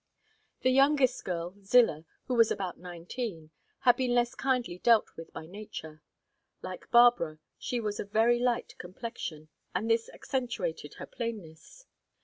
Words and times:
The 0.61 0.71
youngest 0.71 1.23
girl, 1.23 1.53
Zillah, 1.63 2.05
who 2.25 2.33
was 2.33 2.49
about 2.49 2.79
nineteen, 2.79 3.51
had 3.81 3.97
been 3.97 4.15
less 4.15 4.33
kindly 4.33 4.79
dealt 4.79 5.15
with 5.15 5.31
by 5.31 5.45
nature; 5.45 6.01
like 6.63 6.89
Barbara, 6.89 7.37
she 7.59 7.79
was 7.79 7.99
of 7.99 8.09
very 8.09 8.39
light 8.39 8.73
complexion, 8.79 9.49
and 9.75 9.91
this 9.91 10.09
accentuated 10.09 10.95
her 10.95 11.05
plainness. 11.05 11.85